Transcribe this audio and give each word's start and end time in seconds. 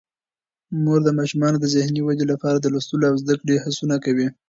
مور 0.83 0.99
د 1.03 1.09
ماشومانو 1.19 1.57
د 1.59 1.65
ذهني 1.75 2.01
ودې 2.03 2.25
لپاره 2.31 2.57
د 2.59 2.65
لوستلو 2.73 3.05
او 3.09 3.15
زده 3.23 3.35
کړې 3.41 3.55
هڅونه 3.63 3.95
کوي. 4.05 4.27